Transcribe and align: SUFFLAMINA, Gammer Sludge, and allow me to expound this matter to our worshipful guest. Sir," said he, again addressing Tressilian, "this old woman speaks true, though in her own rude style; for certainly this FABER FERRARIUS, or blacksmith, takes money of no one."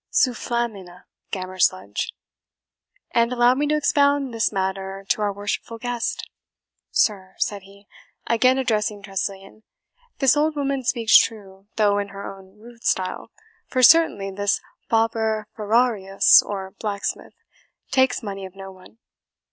SUFFLAMINA, 0.09 1.05
Gammer 1.29 1.59
Sludge, 1.59 2.11
and 3.11 3.31
allow 3.31 3.53
me 3.53 3.67
to 3.67 3.75
expound 3.77 4.33
this 4.33 4.51
matter 4.51 5.05
to 5.09 5.21
our 5.21 5.31
worshipful 5.31 5.77
guest. 5.77 6.27
Sir," 6.89 7.35
said 7.37 7.61
he, 7.61 7.85
again 8.25 8.57
addressing 8.57 9.03
Tressilian, 9.03 9.61
"this 10.17 10.35
old 10.35 10.55
woman 10.55 10.83
speaks 10.83 11.15
true, 11.15 11.67
though 11.75 11.99
in 11.99 12.07
her 12.07 12.25
own 12.35 12.57
rude 12.57 12.83
style; 12.83 13.29
for 13.67 13.83
certainly 13.83 14.31
this 14.31 14.59
FABER 14.89 15.45
FERRARIUS, 15.55 16.41
or 16.41 16.71
blacksmith, 16.79 17.35
takes 17.91 18.23
money 18.23 18.43
of 18.47 18.55
no 18.55 18.71
one." 18.71 18.97